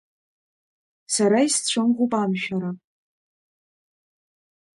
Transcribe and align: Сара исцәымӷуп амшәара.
Сара 1.13 1.39
исцәымӷуп 1.47 2.11
амшәара. 2.21 2.71